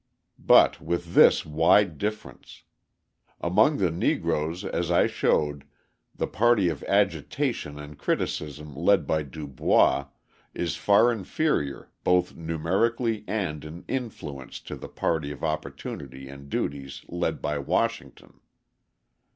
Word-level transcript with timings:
But 0.39 0.81
with 0.81 1.13
this 1.13 1.45
wide 1.45 1.99
difference: 1.99 2.63
among 3.39 3.77
the 3.77 3.91
Negroes 3.91 4.65
as 4.65 4.89
I 4.89 5.05
showed, 5.05 5.63
the 6.15 6.25
party 6.25 6.69
of 6.69 6.83
agitation 6.85 7.77
and 7.77 7.99
criticism 7.99 8.75
led 8.75 9.05
by 9.05 9.21
DuBois 9.21 10.07
is 10.55 10.75
far 10.75 11.11
inferior 11.11 11.91
both 12.03 12.35
numerically 12.35 13.23
and 13.27 13.63
in 13.63 13.85
influence 13.87 14.59
to 14.61 14.75
the 14.75 14.89
party 14.89 15.29
of 15.31 15.43
opportunity 15.43 16.27
and 16.27 16.49
duties 16.49 17.05
led 17.07 17.39
by 17.39 17.59
Washington. 17.59 18.39